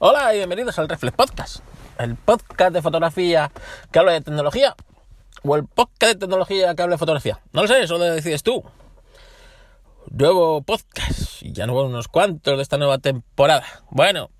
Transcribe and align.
Hola 0.00 0.34
y 0.34 0.38
bienvenidos 0.38 0.76
al 0.80 0.88
Reflex 0.88 1.16
Podcast, 1.16 1.62
el 1.98 2.16
podcast 2.16 2.72
de 2.72 2.82
fotografía 2.82 3.52
que 3.92 3.98
habla 4.00 4.10
de 4.10 4.22
tecnología 4.22 4.74
o 5.44 5.54
el 5.54 5.66
podcast 5.66 6.14
de 6.14 6.18
tecnología 6.18 6.74
que 6.74 6.82
habla 6.82 6.94
de 6.94 6.98
fotografía. 6.98 7.40
No 7.52 7.62
lo 7.62 7.68
sé, 7.68 7.80
eso 7.80 7.96
lo 7.96 8.04
decides 8.04 8.42
tú. 8.42 8.64
Nuevo 10.10 10.62
podcast, 10.62 11.42
y 11.42 11.52
ya 11.52 11.68
no 11.68 11.80
unos 11.80 12.08
cuantos 12.08 12.56
de 12.56 12.62
esta 12.64 12.76
nueva 12.76 12.98
temporada. 12.98 13.64
Bueno, 13.90 14.30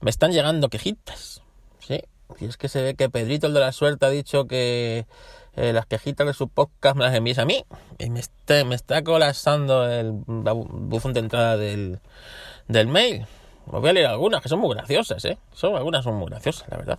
me 0.00 0.10
están 0.10 0.32
llegando 0.32 0.68
quejitas, 0.68 1.40
¿sí? 1.78 2.02
Y 2.40 2.46
es 2.46 2.56
que 2.56 2.68
se 2.68 2.82
ve 2.82 2.96
que 2.96 3.08
Pedrito 3.08 3.46
el 3.46 3.54
de 3.54 3.60
la 3.60 3.70
suerte 3.70 4.06
ha 4.06 4.10
dicho 4.10 4.48
que 4.48 5.06
eh, 5.54 5.72
las 5.72 5.86
quejitas 5.86 6.26
de 6.26 6.34
su 6.34 6.48
podcast 6.48 6.96
me 6.96 7.04
las 7.04 7.14
envíes 7.14 7.38
a 7.38 7.44
mí. 7.44 7.64
Y 7.98 8.10
me 8.10 8.18
está, 8.18 8.64
me 8.64 8.74
está 8.74 9.04
colapsando 9.04 9.88
el 9.88 10.10
buzón 10.26 11.12
de 11.12 11.20
entrada 11.20 11.56
del, 11.56 12.00
del 12.66 12.88
mail. 12.88 13.24
Os 13.66 13.80
voy 13.80 13.90
a 13.90 13.92
leer 13.92 14.06
algunas 14.06 14.42
que 14.42 14.48
son 14.48 14.60
muy 14.60 14.74
graciosas, 14.74 15.24
¿eh? 15.24 15.38
Son, 15.52 15.74
algunas 15.76 16.04
son 16.04 16.14
muy 16.14 16.28
graciosas, 16.28 16.68
la 16.68 16.76
verdad. 16.76 16.98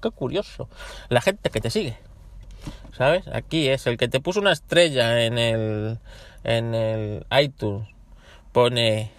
Qué, 0.00 0.10
curioso. 0.10 0.68
La 1.08 1.20
gente 1.20 1.50
que 1.50 1.60
te 1.60 1.70
sigue. 1.70 1.96
¿Sabes? 2.92 3.26
Aquí 3.28 3.68
es 3.68 3.86
el 3.86 3.96
que 3.96 4.08
te 4.08 4.20
puso 4.20 4.40
una 4.40 4.52
estrella 4.52 5.24
en 5.24 5.38
el, 5.38 5.98
en 6.44 6.74
el 6.74 7.26
iTunes. 7.40 7.88
Pone 8.52 9.10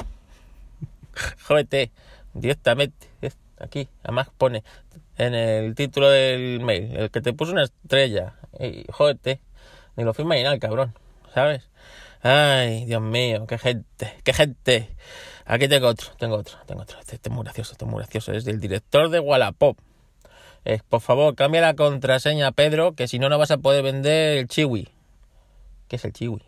JT 1.49 1.91
directamente. 2.33 3.07
Aquí, 3.59 3.87
además 4.03 4.29
pone 4.37 4.63
en 5.17 5.33
el 5.33 5.75
título 5.75 6.09
del 6.09 6.59
mail. 6.61 6.95
El 6.95 7.11
que 7.11 7.21
te 7.21 7.33
puso 7.33 7.51
una 7.51 7.63
estrella. 7.63 8.35
Y 8.59 8.85
jódete. 8.91 9.41
Ni 9.95 10.03
lo 10.03 10.13
firma 10.13 10.35
ni 10.35 10.43
nada, 10.43 10.57
cabrón. 10.59 10.93
¿Sabes? 11.33 11.69
Ay, 12.21 12.85
Dios 12.85 13.01
mío, 13.01 13.45
qué 13.45 13.57
gente, 13.59 14.13
qué 14.23 14.33
gente. 14.33 14.89
Aquí 15.45 15.67
tengo 15.67 15.87
otro, 15.87 16.09
tengo 16.17 16.35
otro, 16.35 16.57
tengo 16.65 16.81
otro. 16.81 16.99
Este, 16.99 17.15
este, 17.15 17.29
es 17.29 17.35
muy 17.35 17.43
gracioso, 17.43 17.73
este 17.73 17.85
es 17.85 17.91
muy 17.91 17.99
gracioso. 17.99 18.31
Es 18.33 18.45
del 18.45 18.59
director 18.59 19.09
de 19.09 19.19
Wallapop. 19.19 19.77
Eh, 20.65 20.79
por 20.89 21.01
favor, 21.01 21.35
cambia 21.35 21.61
la 21.61 21.75
contraseña, 21.75 22.51
Pedro, 22.51 22.93
que 22.93 23.07
si 23.07 23.19
no, 23.19 23.29
no 23.29 23.37
vas 23.37 23.51
a 23.51 23.57
poder 23.57 23.83
vender 23.83 24.39
el 24.39 24.47
chiwi. 24.47 24.89
¿Qué 25.87 25.97
es 25.97 26.05
el 26.05 26.13
chiwi? 26.13 26.41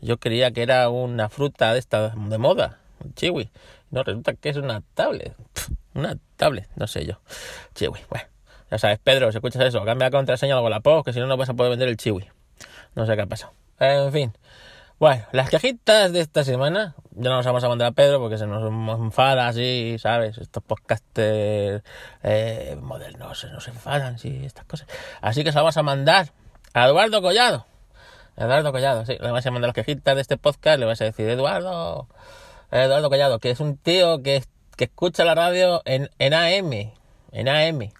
Yo 0.00 0.18
creía 0.18 0.50
que 0.50 0.62
era 0.62 0.88
una 0.88 1.28
fruta 1.28 1.72
de 1.72 1.78
esta 1.78 2.08
de 2.08 2.38
moda, 2.38 2.80
el 3.04 3.14
chiwi. 3.14 3.48
No, 3.90 4.02
resulta 4.02 4.34
que 4.34 4.48
es 4.48 4.56
una 4.56 4.82
tablet. 4.94 5.34
Una 5.94 6.16
tablet, 6.36 6.68
no 6.76 6.86
sé 6.86 7.04
yo. 7.04 7.20
Chiwi, 7.74 7.98
bueno. 8.08 8.26
Ya 8.70 8.78
sabes, 8.78 9.00
Pedro, 9.00 9.32
si 9.32 9.38
escuchas 9.38 9.62
eso, 9.62 9.84
cambia 9.84 10.06
la 10.06 10.10
contraseña 10.12 10.54
a 10.54 10.60
Wallapop, 10.60 11.04
que 11.04 11.12
si 11.12 11.18
no, 11.18 11.26
no 11.26 11.36
vas 11.36 11.48
a 11.48 11.54
poder 11.54 11.70
vender 11.70 11.88
el 11.88 11.96
chiwi. 11.96 12.28
No 12.94 13.06
sé 13.06 13.16
qué 13.16 13.22
ha 13.22 13.26
pasado. 13.26 13.52
En 13.80 14.12
fin. 14.12 14.32
Bueno, 15.00 15.24
las 15.32 15.48
cajitas 15.48 16.12
de 16.12 16.20
esta 16.20 16.44
semana, 16.44 16.94
ya 17.12 17.30
no 17.30 17.36
nos 17.36 17.46
vamos 17.46 17.64
a 17.64 17.70
mandar 17.70 17.88
a 17.88 17.92
Pedro 17.92 18.20
porque 18.20 18.36
se 18.36 18.46
nos 18.46 18.62
enfada 19.00 19.48
así, 19.48 19.96
¿sabes? 19.98 20.36
Estos 20.36 20.62
podcasters 20.62 21.82
eh, 22.22 22.76
modernos 22.82 23.40
se 23.40 23.48
nos 23.48 23.66
enfadan, 23.68 24.18
sí, 24.18 24.42
estas 24.44 24.66
cosas. 24.66 24.86
Así 25.22 25.42
que 25.42 25.52
se 25.52 25.58
vamos 25.58 25.78
a 25.78 25.82
mandar 25.82 26.32
a 26.74 26.84
Eduardo 26.84 27.22
Collado. 27.22 27.64
Eduardo 28.36 28.72
Collado, 28.72 29.06
sí, 29.06 29.12
le 29.18 29.26
vamos 29.26 29.46
a 29.46 29.50
mandar 29.50 29.68
las 29.68 29.74
cajitas 29.74 30.14
de 30.14 30.20
este 30.20 30.36
podcast, 30.36 30.78
le 30.78 30.84
vas 30.84 31.00
a 31.00 31.04
decir, 31.04 31.26
Eduardo, 31.30 32.06
Eduardo 32.70 33.08
Collado, 33.08 33.38
que 33.38 33.52
es 33.52 33.60
un 33.60 33.78
tío 33.78 34.22
que, 34.22 34.44
que 34.76 34.84
escucha 34.84 35.24
la 35.24 35.34
radio 35.34 35.80
en, 35.86 36.10
en 36.18 36.34
AM, 36.34 36.92
en 37.32 37.48
AM. 37.48 37.90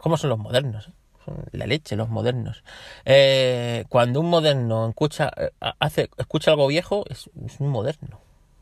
¿Cómo 0.00 0.16
son 0.16 0.30
los 0.30 0.38
modernos? 0.40 0.88
Eh? 0.88 1.03
La 1.52 1.66
leche, 1.66 1.96
los 1.96 2.08
modernos. 2.08 2.64
Eh, 3.04 3.84
cuando 3.88 4.20
un 4.20 4.30
moderno 4.30 4.88
escucha, 4.88 5.30
eh, 5.36 5.50
hace, 5.60 6.10
escucha 6.16 6.50
algo 6.50 6.66
viejo, 6.66 7.04
es, 7.08 7.30
un 7.58 7.68
moderno. 7.68 8.20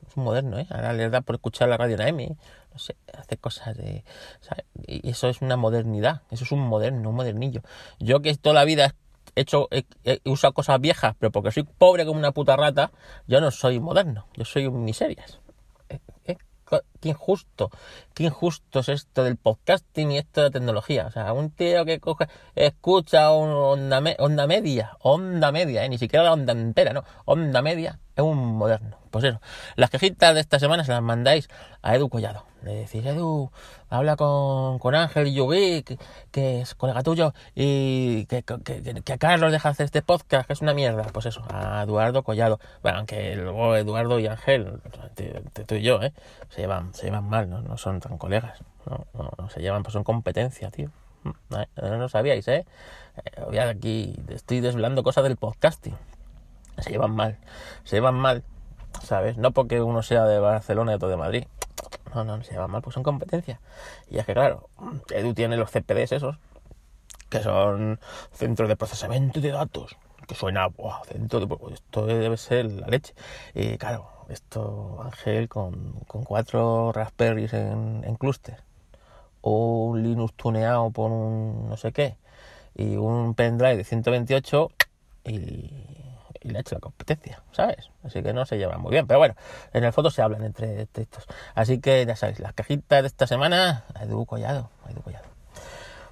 Es 0.08 0.16
un 0.16 0.24
moderno, 0.24 0.58
¿eh? 0.58 0.66
Ahora 0.70 0.92
le 0.92 1.08
da 1.10 1.20
por 1.20 1.36
escuchar 1.36 1.68
la 1.68 1.76
radio 1.76 1.96
en 1.96 2.02
AM, 2.02 2.36
no 2.72 2.78
sé, 2.78 2.96
hace 3.16 3.36
cosas 3.36 3.76
de... 3.76 4.04
Y 4.86 5.10
eso 5.10 5.28
es 5.28 5.40
una 5.42 5.56
modernidad, 5.56 6.22
eso 6.30 6.44
es 6.44 6.52
un 6.52 6.60
moderno, 6.60 7.10
un 7.10 7.16
modernillo. 7.16 7.62
Yo 7.98 8.20
que 8.20 8.34
toda 8.34 8.54
la 8.54 8.64
vida 8.64 8.94
he 9.34 9.42
hecho, 9.42 9.68
he, 9.70 9.84
cosas 10.52 10.80
viejas, 10.80 11.14
pero 11.18 11.30
porque 11.32 11.50
soy 11.50 11.62
pobre 11.62 12.04
como 12.04 12.18
una 12.18 12.32
puta 12.32 12.56
rata, 12.56 12.90
yo 13.26 13.40
no 13.40 13.50
soy 13.50 13.80
moderno, 13.80 14.26
yo 14.36 14.44
soy 14.44 14.66
un 14.66 14.84
miserias 14.84 15.38
qué 17.02 17.10
injusto, 17.10 17.70
qué 18.14 18.24
injusto 18.24 18.78
es 18.80 18.88
esto 18.88 19.24
del 19.24 19.36
podcasting 19.36 20.12
y 20.12 20.18
esto 20.18 20.40
de 20.40 20.46
la 20.46 20.50
tecnología. 20.52 21.06
O 21.08 21.10
sea, 21.10 21.32
un 21.32 21.50
tío 21.50 21.84
que 21.84 22.00
coge, 22.00 22.28
escucha 22.54 23.32
onda, 23.32 24.00
onda 24.18 24.46
media, 24.46 24.96
onda 25.00 25.52
media, 25.52 25.84
¿eh? 25.84 25.88
ni 25.88 25.98
siquiera 25.98 26.24
la 26.24 26.32
onda 26.32 26.52
entera, 26.52 26.92
no, 26.92 27.04
onda 27.24 27.60
media, 27.60 27.98
es 28.16 28.22
un 28.22 28.38
moderno. 28.56 28.98
Pues 29.10 29.24
eso, 29.24 29.40
las 29.76 29.90
quejitas 29.90 30.34
de 30.34 30.40
esta 30.40 30.58
semana 30.58 30.84
se 30.84 30.92
las 30.92 31.02
mandáis 31.02 31.48
a 31.82 31.94
Edu 31.96 32.08
Collado. 32.08 32.46
Le 32.62 32.74
decís, 32.74 33.04
Edu, 33.04 33.50
habla 33.90 34.16
con, 34.16 34.78
con 34.78 34.94
Ángel 34.94 35.34
Yugui, 35.34 35.82
que, 35.82 35.98
que, 36.30 36.60
es 36.60 36.74
colega 36.74 37.02
tuyo, 37.02 37.34
y 37.54 38.24
que, 38.26 38.42
que, 38.42 39.02
que, 39.02 39.18
Carlos 39.18 39.50
deja 39.50 39.68
hacer 39.68 39.84
este 39.84 40.00
podcast, 40.00 40.46
que 40.46 40.52
es 40.52 40.62
una 40.62 40.72
mierda. 40.72 41.02
Pues 41.12 41.26
eso, 41.26 41.42
a 41.50 41.82
Eduardo 41.82 42.22
Collado. 42.22 42.60
Bueno, 42.82 42.98
aunque 42.98 43.34
luego 43.36 43.76
Eduardo 43.76 44.18
y 44.18 44.28
Ángel, 44.28 44.80
tú 45.66 45.74
y 45.74 45.82
yo, 45.82 46.00
¿eh? 46.02 46.12
Se 46.50 46.62
llevan, 46.62 46.91
se 46.92 47.06
llevan 47.06 47.28
mal, 47.28 47.48
¿no? 47.48 47.62
No 47.62 47.76
son 47.76 48.00
tan 48.00 48.18
colegas. 48.18 48.60
No, 48.86 49.06
no, 49.38 49.48
se 49.48 49.60
llevan, 49.60 49.82
pues 49.82 49.92
son 49.92 50.04
competencia, 50.04 50.70
tío. 50.70 50.90
Mm, 51.24 51.54
eh, 51.54 51.66
no, 51.76 52.08
sabíais, 52.08 52.46
¿eh? 52.48 52.66
eh 53.52 53.60
aquí, 53.60 54.16
estoy 54.28 54.60
desvelando 54.60 55.02
cosas 55.02 55.24
del 55.24 55.36
podcasting. 55.36 55.96
Se 56.78 56.90
llevan 56.90 57.14
mal, 57.14 57.38
se 57.84 57.96
llevan 57.96 58.14
mal, 58.14 58.42
¿sabes? 59.02 59.36
No 59.36 59.52
porque 59.52 59.82
uno 59.82 60.02
sea 60.02 60.24
de 60.24 60.40
Barcelona 60.40 60.92
y 60.92 60.94
otro 60.94 61.08
de 61.08 61.16
Madrid 61.16 61.44
no, 62.14 62.24
no, 62.24 62.42
se 62.42 62.52
llama 62.52 62.68
mal, 62.68 62.82
pues 62.82 62.94
son 62.94 63.02
competencias. 63.02 63.58
Y 64.10 64.18
es 64.18 64.26
que, 64.26 64.34
claro, 64.34 64.68
Edu 65.10 65.34
tiene 65.34 65.56
los 65.56 65.70
CPDs 65.70 66.12
esos, 66.12 66.36
que 67.28 67.42
son 67.42 68.00
centros 68.32 68.68
de 68.68 68.76
procesamiento 68.76 69.40
de 69.40 69.50
datos, 69.50 69.96
que 70.28 70.34
suena, 70.34 70.66
wow, 70.66 71.04
centro 71.06 71.40
de, 71.40 71.74
esto 71.74 72.06
debe 72.06 72.36
ser 72.36 72.66
la 72.66 72.86
leche. 72.88 73.14
Y 73.54 73.78
claro, 73.78 74.08
esto, 74.28 75.00
Ángel, 75.04 75.48
con, 75.48 75.92
con 76.06 76.24
cuatro 76.24 76.92
Raspberries 76.92 77.52
en, 77.54 78.02
en 78.04 78.14
clúster, 78.16 78.62
un 79.42 80.02
Linux 80.02 80.34
tuneado 80.34 80.90
por 80.90 81.10
un 81.10 81.68
no 81.68 81.76
sé 81.76 81.92
qué, 81.92 82.16
y 82.74 82.96
un 82.96 83.34
pendrive 83.34 83.76
de 83.76 83.84
128, 83.84 84.70
y 85.24 85.92
y 86.42 86.48
le 86.48 86.58
ha 86.58 86.60
hecho 86.60 86.74
la 86.74 86.80
competencia, 86.80 87.42
¿sabes? 87.52 87.90
Así 88.04 88.22
que 88.22 88.32
no 88.32 88.44
se 88.44 88.58
llevan 88.58 88.80
muy 88.80 88.90
bien. 88.90 89.06
Pero 89.06 89.18
bueno, 89.18 89.34
en 89.72 89.84
el 89.84 89.92
foto 89.92 90.10
se 90.10 90.22
hablan 90.22 90.44
entre 90.44 90.88
estos. 90.94 91.26
Así 91.54 91.80
que 91.80 92.04
ya 92.04 92.16
sabéis, 92.16 92.40
las 92.40 92.52
cajitas 92.52 93.02
de 93.02 93.06
esta 93.06 93.26
semana, 93.26 93.84
Edu 94.00 94.26
Collado, 94.26 94.70
Edu 94.90 95.02
Collado. 95.02 95.26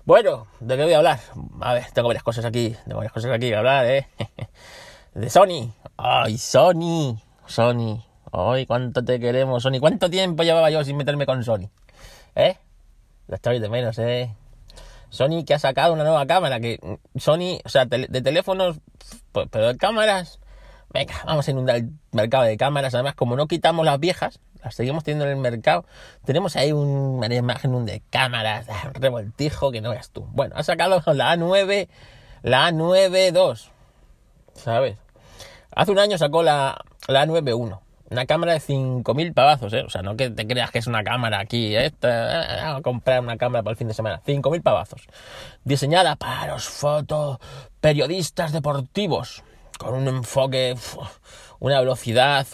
Bueno, 0.04 0.46
¿de 0.60 0.76
qué 0.76 0.84
voy 0.84 0.92
a 0.92 0.98
hablar? 0.98 1.20
A 1.60 1.74
ver, 1.74 1.86
tengo 1.92 2.08
varias 2.08 2.24
cosas 2.24 2.44
aquí, 2.44 2.76
tengo 2.84 2.98
varias 2.98 3.12
cosas 3.12 3.30
aquí 3.32 3.48
que 3.48 3.56
hablar, 3.56 3.86
¿eh? 3.86 4.08
De 5.14 5.28
Sony. 5.28 5.72
¡Ay, 5.96 6.38
Sony! 6.38 7.18
Sony. 7.50 8.04
¡Ay, 8.32 8.64
cuánto 8.64 9.04
te 9.04 9.18
queremos, 9.18 9.64
Sony! 9.64 9.80
¿Cuánto 9.80 10.08
tiempo 10.08 10.44
llevaba 10.44 10.70
yo 10.70 10.84
sin 10.84 10.96
meterme 10.96 11.26
con 11.26 11.42
Sony? 11.42 11.68
¿Eh? 12.36 12.56
La 13.26 13.36
estoy 13.36 13.58
de 13.58 13.68
menos, 13.68 13.98
¿eh? 13.98 14.34
Sony 15.08 15.44
que 15.44 15.54
ha 15.54 15.58
sacado 15.58 15.92
una 15.92 16.04
nueva 16.04 16.24
cámara, 16.26 16.60
que 16.60 16.78
Sony, 17.16 17.58
o 17.64 17.68
sea, 17.68 17.86
de 17.86 18.22
teléfonos, 18.22 18.78
pues, 19.32 19.48
pero 19.50 19.66
de 19.66 19.76
cámaras, 19.76 20.38
venga, 20.94 21.14
vamos 21.26 21.48
a 21.48 21.50
inundar 21.50 21.76
el 21.76 21.90
mercado 22.12 22.44
de 22.44 22.56
cámaras, 22.56 22.94
además 22.94 23.16
como 23.16 23.34
no 23.34 23.48
quitamos 23.48 23.84
las 23.84 23.98
viejas, 23.98 24.38
las 24.62 24.76
seguimos 24.76 25.02
teniendo 25.02 25.24
en 25.24 25.32
el 25.32 25.36
mercado, 25.38 25.84
tenemos 26.24 26.54
ahí 26.54 26.70
un, 26.70 26.88
una 26.88 27.34
imagen 27.34 27.84
de 27.84 28.00
cámaras, 28.10 28.68
un 28.86 28.94
revoltijo 28.94 29.72
que 29.72 29.80
no 29.80 29.90
veas 29.90 30.10
tú. 30.10 30.28
Bueno, 30.30 30.54
ha 30.56 30.62
sacado 30.62 31.02
la 31.14 31.34
A9, 31.34 31.88
la 32.42 32.70
A9 32.70 33.34
II, 33.34 33.72
¿sabes? 34.54 34.96
Hace 35.74 35.90
un 35.90 35.98
año 35.98 36.16
sacó 36.18 36.44
la, 36.44 36.84
la 37.10 37.26
A9 37.26 37.80
una 38.10 38.26
cámara 38.26 38.54
de 38.54 38.60
5.000 38.60 39.34
pavazos, 39.34 39.72
¿eh? 39.72 39.82
O 39.82 39.90
sea, 39.90 40.02
no 40.02 40.16
que 40.16 40.30
te 40.30 40.46
creas 40.46 40.72
que 40.72 40.80
es 40.80 40.88
una 40.88 41.04
cámara 41.04 41.38
aquí, 41.38 41.76
¿eh? 41.76 41.92
a 42.02 42.80
comprar 42.82 43.20
una 43.20 43.36
cámara 43.36 43.62
para 43.62 43.72
el 43.72 43.76
fin 43.76 43.86
de 43.86 43.94
semana. 43.94 44.20
5.000 44.26 44.62
pavazos. 44.62 45.06
Diseñada 45.62 46.16
para 46.16 46.52
los 46.52 46.68
fotoperiodistas 46.68 48.52
deportivos. 48.52 49.44
Con 49.78 49.94
un 49.94 50.08
enfoque, 50.08 50.74
una 51.60 51.78
velocidad 51.78 52.46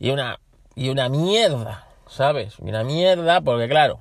y 0.00 0.10
una, 0.10 0.40
y 0.74 0.88
una 0.88 1.08
mierda, 1.08 1.86
¿sabes? 2.08 2.56
Y 2.58 2.68
una 2.68 2.82
mierda 2.82 3.40
porque, 3.42 3.68
claro, 3.68 4.00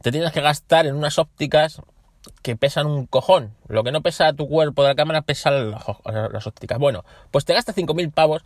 te 0.00 0.10
tienes 0.10 0.32
que 0.32 0.40
gastar 0.40 0.86
en 0.86 0.96
unas 0.96 1.18
ópticas 1.18 1.80
que 2.42 2.56
pesan 2.56 2.86
un 2.86 3.06
cojón. 3.06 3.54
Lo 3.68 3.84
que 3.84 3.92
no 3.92 4.02
pesa 4.02 4.32
tu 4.32 4.48
cuerpo 4.48 4.82
de 4.82 4.88
la 4.88 4.94
cámara 4.94 5.22
pesa 5.22 5.50
las, 5.50 6.46
ópticas. 6.46 6.78
Bueno, 6.78 7.04
pues 7.30 7.44
te 7.44 7.54
gastas 7.54 7.76
5.000 7.76 8.12
pavos 8.12 8.42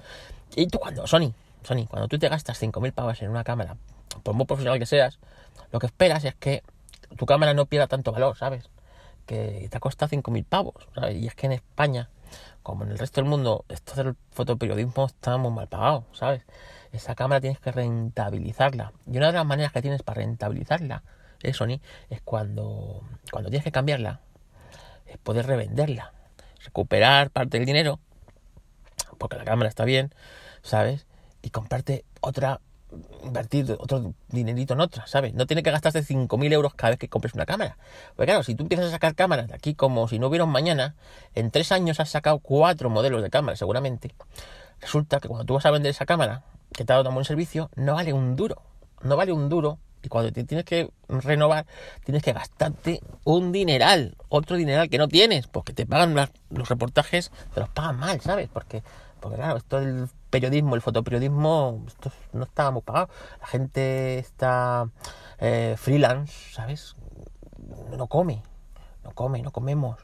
y 0.56 0.66
tú 0.66 0.78
cuando, 0.78 1.06
Sony, 1.06 1.32
Sony, 1.62 1.86
cuando 1.88 2.08
tú 2.08 2.18
te 2.18 2.28
gastas 2.28 2.60
5.000 2.62 2.92
pavos 2.92 3.22
en 3.22 3.30
una 3.30 3.44
cámara, 3.44 3.76
por 4.22 4.34
muy 4.34 4.46
profesional 4.46 4.78
que 4.78 4.86
seas, 4.86 5.18
lo 5.72 5.78
que 5.78 5.86
esperas 5.86 6.24
es 6.24 6.34
que 6.34 6.62
tu 7.16 7.26
cámara 7.26 7.54
no 7.54 7.66
pierda 7.66 7.86
tanto 7.86 8.12
valor, 8.12 8.36
¿sabes? 8.36 8.70
Que 9.26 9.68
te 9.70 9.76
ha 9.76 9.80
costado 9.80 10.10
5.000 10.10 10.44
pavos, 10.44 10.88
¿sabes? 10.94 11.16
Y 11.16 11.26
es 11.26 11.34
que 11.34 11.46
en 11.46 11.52
España, 11.52 12.08
como 12.62 12.84
en 12.84 12.90
el 12.90 12.98
resto 12.98 13.20
del 13.20 13.30
mundo, 13.30 13.64
esto 13.68 13.94
del 13.94 14.16
fotoperiodismo 14.30 15.06
está 15.06 15.36
muy 15.36 15.50
mal 15.50 15.68
pagado, 15.68 16.04
¿sabes? 16.12 16.42
Esa 16.92 17.14
cámara 17.14 17.40
tienes 17.40 17.60
que 17.60 17.70
rentabilizarla. 17.70 18.92
Y 19.06 19.18
una 19.18 19.28
de 19.28 19.34
las 19.34 19.46
maneras 19.46 19.72
que 19.72 19.82
tienes 19.82 20.02
para 20.02 20.20
rentabilizarla, 20.22 21.02
es 21.42 21.56
Sony, 21.56 21.80
es 22.10 22.20
cuando, 22.22 23.02
cuando 23.30 23.50
tienes 23.50 23.64
que 23.64 23.72
cambiarla, 23.72 24.20
es 25.06 25.18
poder 25.18 25.46
revenderla, 25.46 26.12
recuperar 26.64 27.30
parte 27.30 27.58
del 27.58 27.66
dinero, 27.66 28.00
porque 29.18 29.36
la 29.36 29.44
cámara 29.44 29.68
está 29.68 29.84
bien, 29.84 30.14
¿sabes? 30.62 31.06
Y 31.42 31.50
comprarte 31.50 32.04
otra 32.20 32.60
invertir 33.22 33.76
otro 33.78 34.14
dinerito 34.28 34.74
en 34.74 34.80
otra, 34.80 35.06
¿sabes? 35.06 35.34
No 35.34 35.46
tiene 35.46 35.62
que 35.62 35.70
gastarse 35.70 36.02
5.000 36.02 36.52
euros 36.52 36.74
cada 36.74 36.90
vez 36.90 36.98
que 36.98 37.08
compres 37.08 37.34
una 37.34 37.44
cámara. 37.44 37.76
Porque 38.16 38.26
claro, 38.30 38.42
si 38.42 38.54
tú 38.54 38.64
empiezas 38.64 38.86
a 38.86 38.90
sacar 38.90 39.14
cámaras 39.14 39.48
de 39.48 39.54
aquí 39.54 39.74
como 39.74 40.08
si 40.08 40.18
no 40.18 40.28
hubiera 40.28 40.44
un 40.44 40.50
mañana, 40.50 40.94
en 41.34 41.50
tres 41.50 41.72
años 41.72 42.00
has 42.00 42.08
sacado 42.08 42.38
cuatro 42.38 42.88
modelos 42.90 43.22
de 43.22 43.30
cámara 43.30 43.56
seguramente. 43.56 44.14
Resulta 44.80 45.20
que 45.20 45.28
cuando 45.28 45.44
tú 45.44 45.54
vas 45.54 45.66
a 45.66 45.70
vender 45.70 45.90
esa 45.90 46.06
cámara, 46.06 46.44
que 46.72 46.84
te 46.84 46.92
ha 46.92 46.96
dado 46.96 47.08
un 47.10 47.14
buen 47.14 47.24
servicio, 47.24 47.70
no 47.74 47.94
vale 47.94 48.12
un 48.12 48.36
duro. 48.36 48.62
No 49.02 49.16
vale 49.16 49.32
un 49.32 49.48
duro. 49.48 49.78
Y 50.02 50.08
cuando 50.08 50.32
te 50.32 50.44
tienes 50.44 50.64
que 50.64 50.90
renovar, 51.08 51.66
tienes 52.04 52.22
que 52.22 52.32
gastarte 52.32 53.00
un 53.24 53.52
dineral, 53.52 54.16
otro 54.28 54.56
dineral 54.56 54.88
que 54.88 54.98
no 54.98 55.08
tienes, 55.08 55.46
porque 55.46 55.72
te 55.72 55.86
pagan 55.86 56.14
los 56.50 56.68
reportajes, 56.68 57.32
te 57.52 57.60
los 57.60 57.68
pagan 57.68 57.98
mal, 57.98 58.20
¿sabes? 58.20 58.48
Porque 58.52 58.82
porque 59.20 59.36
claro, 59.36 59.56
esto 59.56 59.80
del 59.80 60.08
periodismo, 60.30 60.74
el 60.74 60.82
fotoperiodismo, 60.82 61.84
esto 61.86 62.12
no 62.32 62.44
está 62.44 62.70
muy 62.70 62.82
pagado. 62.82 63.08
La 63.40 63.46
gente 63.46 64.18
está 64.18 64.88
eh, 65.38 65.74
freelance, 65.76 66.52
¿sabes? 66.52 66.96
No 67.96 68.06
come, 68.06 68.42
no 69.04 69.12
come, 69.12 69.42
no 69.42 69.50
comemos, 69.50 69.98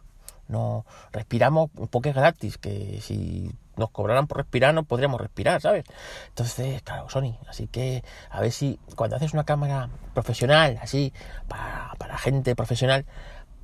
no 0.49 0.85
respiramos 1.13 1.71
un 1.77 1.89
poco 1.89 2.13
gratis, 2.13 2.59
que 2.59 3.01
si 3.01 3.51
nos 3.77 3.91
cobraran 3.91 4.27
por 4.27 4.39
respirar 4.39 4.75
no 4.75 4.85
podríamos 4.85 5.21
respirar, 5.21 5.61
¿sabes? 5.61 5.85
Entonces, 6.29 6.83
claro, 6.83 7.09
Sony, 7.09 7.39
así 7.49 7.67
que 7.67 8.05
a 8.31 8.41
ver 8.41 8.53
si 8.53 8.79
cuando 8.97 9.17
haces 9.17 9.33
una 9.33 9.45
cámara 9.45 9.89
profesional, 10.15 10.79
así, 10.83 11.13
para, 11.49 11.93
para 11.99 12.19
gente 12.19 12.55
profesional, 12.55 13.07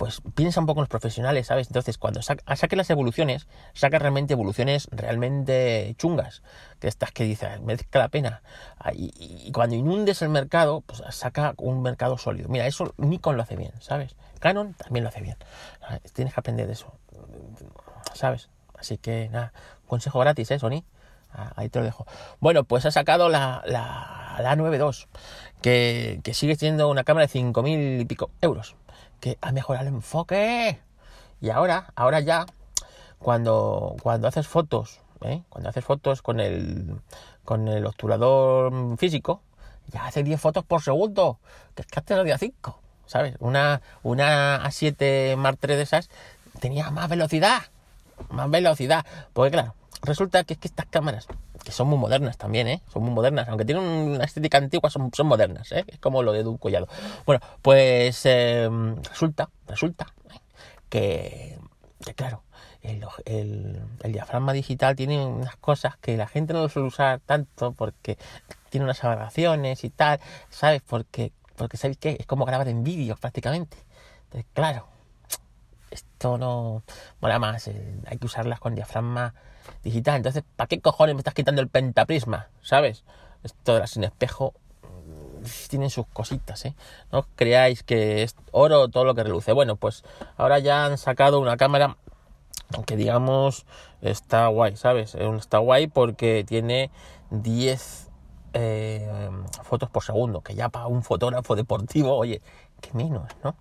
pues 0.01 0.19
piensa 0.33 0.59
un 0.59 0.65
poco 0.65 0.79
en 0.79 0.81
los 0.81 0.89
profesionales, 0.89 1.45
¿sabes? 1.45 1.67
Entonces, 1.67 1.99
cuando 1.99 2.23
saque 2.23 2.75
las 2.75 2.89
evoluciones, 2.89 3.47
saca 3.75 3.99
realmente 3.99 4.33
evoluciones 4.33 4.87
realmente 4.91 5.93
chungas, 5.99 6.41
que 6.79 6.87
estas 6.87 7.11
que 7.11 7.23
dices, 7.23 7.61
merezca 7.61 7.99
la 7.99 8.09
pena. 8.09 8.41
Ah, 8.79 8.93
y, 8.95 9.51
cuando 9.51 9.75
inundes 9.75 10.23
el 10.23 10.29
mercado, 10.29 10.81
pues 10.81 11.03
saca 11.11 11.53
un 11.57 11.83
mercado 11.83 12.17
sólido. 12.17 12.49
Mira, 12.49 12.65
eso 12.65 12.95
Nikon 12.97 13.37
lo 13.37 13.43
hace 13.43 13.55
bien, 13.55 13.73
¿sabes? 13.79 14.15
Canon 14.39 14.73
también 14.73 15.03
lo 15.03 15.09
hace 15.09 15.21
bien. 15.21 15.37
Ah, 15.83 15.99
tienes 16.13 16.33
que 16.33 16.39
aprender 16.39 16.65
de 16.65 16.73
eso, 16.73 16.91
¿sabes? 18.15 18.49
Así 18.73 18.97
que, 18.97 19.29
nada, 19.29 19.53
consejo 19.91 20.19
gratis, 20.19 20.49
¿eh, 20.51 20.57
Sony? 20.57 20.85
Ah, 21.33 21.51
ahí 21.57 21.67
te 21.67 21.79
lo 21.79 21.85
dejo. 21.85 22.07
Bueno, 22.39 22.63
pues 22.63 22.85
ha 22.85 22.91
sacado 22.91 23.27
la, 23.27 23.61
la, 23.65 24.37
la 24.39 24.55
9.2, 24.55 25.07
que, 25.61 26.21
que 26.23 26.33
sigue 26.33 26.55
siendo 26.55 26.87
una 26.87 27.03
cámara 27.03 27.27
de 27.27 27.33
5.000 27.33 27.99
y 27.99 28.05
pico 28.05 28.31
euros 28.39 28.75
que 29.19 29.37
ha 29.41 29.51
mejorado 29.51 29.89
el 29.89 29.93
enfoque. 29.93 30.79
Y 31.41 31.49
ahora, 31.49 31.91
ahora 31.97 32.21
ya, 32.21 32.45
cuando, 33.19 33.97
cuando 34.01 34.29
haces 34.29 34.47
fotos, 34.47 35.01
¿eh? 35.23 35.43
cuando 35.49 35.69
haces 35.69 35.83
fotos 35.83 36.21
con 36.21 36.39
el, 36.39 36.95
con 37.43 37.67
el 37.67 37.85
obturador 37.85 38.97
físico, 38.97 39.41
ya 39.87 40.05
hace 40.05 40.23
10 40.23 40.39
fotos 40.39 40.63
por 40.63 40.81
segundo, 40.81 41.39
que 41.75 41.81
es 41.81 41.87
que 41.89 41.99
antes 41.99 42.15
no 42.15 42.21
había 42.21 42.37
5, 42.37 42.79
¿sabes? 43.07 43.35
Una, 43.39 43.81
una 44.03 44.63
A7 44.63 45.35
Mark 45.35 45.59
III 45.61 45.75
de 45.75 45.81
esas 45.81 46.09
tenía 46.61 46.91
más 46.91 47.09
velocidad, 47.09 47.63
más 48.29 48.49
velocidad, 48.49 49.05
porque 49.33 49.51
claro, 49.51 49.75
resulta 50.03 50.43
que 50.43 50.53
es 50.53 50.59
que 50.59 50.67
estas 50.67 50.85
cámaras 50.87 51.27
que 51.63 51.71
son 51.71 51.87
muy 51.87 51.97
modernas 51.97 52.37
también, 52.37 52.67
¿eh? 52.67 52.81
Son 52.91 53.03
muy 53.03 53.11
modernas, 53.11 53.47
aunque 53.47 53.65
tienen 53.65 53.83
una 53.83 54.23
estética 54.23 54.57
antigua, 54.57 54.89
son, 54.89 55.11
son 55.13 55.27
modernas, 55.27 55.71
¿eh? 55.71 55.85
Es 55.87 55.99
como 55.99 56.23
lo 56.23 56.33
de 56.33 56.43
un 56.43 56.57
Collado. 56.57 56.87
Bueno, 57.25 57.41
pues 57.61 58.25
em, 58.25 58.95
resulta, 59.03 59.49
resulta 59.67 60.07
que, 60.89 61.59
que 62.03 62.13
claro, 62.15 62.43
el, 62.81 63.05
el, 63.25 63.81
el, 64.01 64.11
diafragma 64.11 64.53
digital 64.53 64.95
tiene 64.95 65.25
unas 65.25 65.55
cosas 65.57 65.97
que 65.97 66.17
la 66.17 66.27
gente 66.27 66.53
no 66.53 66.61
lo 66.61 66.69
suele 66.69 66.87
usar 66.87 67.19
tanto 67.19 67.73
porque 67.73 68.17
tiene 68.69 68.85
unas 68.85 69.03
aberraciones 69.03 69.83
y 69.83 69.89
tal, 69.89 70.19
¿sabes? 70.49 70.81
Porque, 70.81 71.31
porque 71.55 71.77
¿sabes 71.77 71.97
qué? 71.97 72.17
Es 72.19 72.25
como 72.25 72.45
grabar 72.45 72.67
en 72.67 72.83
vídeo 72.83 73.15
prácticamente. 73.17 73.77
Claro, 74.53 74.87
esto 76.21 76.37
no 76.37 76.83
mola 77.19 77.39
más, 77.39 77.67
eh, 77.67 77.95
hay 78.05 78.19
que 78.19 78.27
usarlas 78.27 78.59
con 78.59 78.75
diafragma 78.75 79.33
digital. 79.83 80.17
Entonces, 80.17 80.43
¿para 80.55 80.67
qué 80.67 80.79
cojones 80.79 81.15
me 81.15 81.21
estás 81.21 81.33
quitando 81.33 81.61
el 81.63 81.67
pentaprisma? 81.67 82.49
¿Sabes? 82.61 83.03
Esto 83.41 83.79
de 83.79 83.87
sin 83.87 84.03
espejo 84.03 84.53
mm, 84.83 85.43
tienen 85.67 85.89
sus 85.89 86.05
cositas, 86.05 86.63
¿eh? 86.65 86.75
No 87.11 87.25
creáis 87.35 87.81
que 87.81 88.21
es 88.21 88.35
oro 88.51 88.87
todo 88.89 89.03
lo 89.03 89.15
que 89.15 89.23
reluce. 89.23 89.51
Bueno, 89.51 89.77
pues 89.77 90.03
ahora 90.37 90.59
ya 90.59 90.85
han 90.85 90.99
sacado 90.99 91.39
una 91.39 91.57
cámara 91.57 91.97
que 92.85 92.95
digamos 92.95 93.65
está 94.03 94.45
guay, 94.45 94.75
¿sabes? 94.75 95.15
Está 95.15 95.57
guay 95.57 95.87
porque 95.87 96.43
tiene 96.47 96.91
10 97.31 98.11
eh, 98.53 99.31
fotos 99.63 99.89
por 99.89 100.03
segundo, 100.03 100.41
que 100.41 100.53
ya 100.53 100.69
para 100.69 100.85
un 100.85 101.01
fotógrafo 101.01 101.55
deportivo, 101.55 102.15
oye, 102.15 102.43
que 102.79 102.93
menos, 102.93 103.27
¿no? 103.43 103.55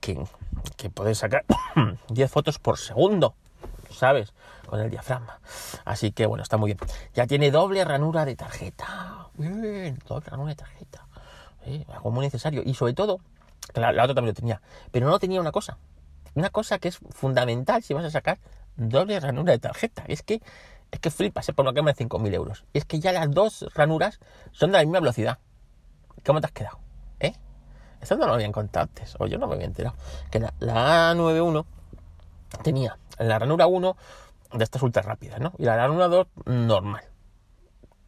Que, 0.00 0.18
que 0.76 0.90
puede 0.90 1.14
sacar 1.14 1.44
10 2.08 2.30
fotos 2.30 2.58
por 2.58 2.78
segundo. 2.78 3.34
¿sabes? 3.90 4.32
Con 4.66 4.80
el 4.80 4.90
diafragma. 4.90 5.40
Así 5.84 6.12
que 6.12 6.26
bueno, 6.26 6.42
está 6.42 6.56
muy 6.56 6.74
bien. 6.74 6.78
Ya 7.14 7.26
tiene 7.26 7.50
doble 7.50 7.84
ranura 7.84 8.24
de 8.24 8.36
tarjeta. 8.36 9.28
Bien, 9.34 9.98
doble 10.06 10.26
ranura 10.26 10.50
de 10.50 10.56
tarjeta. 10.56 11.06
algo 11.88 12.10
muy 12.10 12.24
necesario. 12.24 12.62
Y 12.64 12.74
sobre 12.74 12.94
todo, 12.94 13.20
la, 13.74 13.92
la, 13.92 14.04
otra 14.04 14.14
también 14.14 14.34
lo 14.34 14.38
tenía. 14.38 14.62
Pero 14.90 15.08
no 15.08 15.18
tenía 15.18 15.40
una 15.40 15.52
cosa. 15.52 15.78
Una 16.34 16.50
cosa 16.50 16.78
que 16.78 16.88
es 16.88 16.98
fundamental 17.10 17.82
si 17.82 17.94
vas 17.94 18.04
a 18.04 18.10
sacar 18.10 18.38
doble 18.76 19.18
ranura 19.20 19.52
de 19.52 19.58
tarjeta. 19.58 20.04
Es 20.06 20.22
que, 20.22 20.40
es 20.90 21.00
que 21.00 21.10
flipas, 21.10 21.48
¿eh? 21.48 21.52
por 21.52 21.64
una 21.64 21.74
cámara 21.74 21.94
de 21.98 22.04
5.000 22.06 22.34
euros. 22.34 22.64
Es 22.72 22.84
que 22.84 23.00
ya 23.00 23.12
las 23.12 23.30
dos 23.30 23.66
ranuras 23.74 24.20
son 24.52 24.70
de 24.70 24.78
la 24.78 24.84
misma 24.84 25.00
velocidad. 25.00 25.38
¿Cómo 26.24 26.40
te 26.40 26.46
has 26.46 26.52
quedado? 26.52 26.78
¿Eh? 27.20 27.32
Esto 28.00 28.16
no 28.16 28.26
lo 28.26 28.34
habían 28.34 28.52
contado 28.52 28.84
antes, 28.84 29.16
o 29.18 29.26
yo 29.26 29.38
no 29.38 29.46
me 29.46 29.54
había 29.54 29.66
enterado. 29.66 29.96
Que 30.30 30.40
la, 30.40 30.52
la 30.60 31.14
A91 31.14 31.64
tenía 32.62 32.98
la 33.18 33.38
ranura 33.38 33.66
1 33.66 33.96
de 34.52 34.64
estas 34.64 34.82
ultra 34.82 35.02
rápidas, 35.02 35.40
¿no? 35.40 35.52
Y 35.58 35.64
la 35.64 35.76
ranura 35.76 36.08
2 36.08 36.26
normal. 36.46 37.04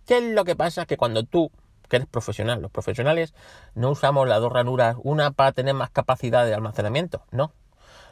¿Qué 0.06 0.18
es 0.18 0.34
lo 0.34 0.44
que 0.44 0.56
pasa? 0.56 0.86
Que 0.86 0.96
cuando 0.96 1.22
tú, 1.24 1.50
que 1.88 1.96
eres 1.96 2.08
profesional, 2.08 2.60
los 2.60 2.70
profesionales 2.70 3.34
no 3.74 3.90
usamos 3.90 4.26
las 4.26 4.40
dos 4.40 4.52
ranuras, 4.52 4.96
una 5.02 5.30
para 5.30 5.52
tener 5.52 5.74
más 5.74 5.90
capacidad 5.90 6.44
de 6.44 6.54
almacenamiento, 6.54 7.22
no. 7.30 7.52